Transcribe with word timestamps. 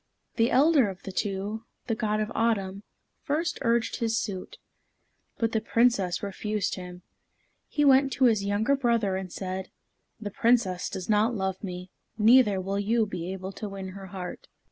The 0.37 0.49
elder 0.49 0.89
of 0.89 1.03
the 1.03 1.11
two, 1.11 1.65
the 1.85 1.93
God 1.93 2.19
of 2.19 2.31
Autumn, 2.33 2.81
first 3.21 3.59
urged 3.61 3.97
his 3.97 4.17
suit. 4.17 4.57
But 5.37 5.51
the 5.51 5.61
Princess 5.61 6.23
refused 6.23 6.73
him. 6.73 7.03
He 7.67 7.85
went 7.85 8.11
to 8.13 8.23
his 8.25 8.43
younger 8.43 8.75
brother 8.75 9.15
and 9.15 9.31
said, 9.31 9.69
"The 10.19 10.31
Princess 10.31 10.89
does 10.89 11.07
not 11.07 11.35
love 11.35 11.63
me, 11.63 11.91
neither 12.17 12.59
will 12.59 12.79
you 12.79 13.05
be 13.05 13.31
able 13.31 13.51
to 13.51 13.69
win 13.69 13.89
her 13.89 14.07
heart." 14.07 14.47